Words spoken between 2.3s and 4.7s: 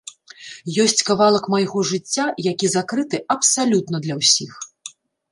які закрыты абсалютна для ўсіх.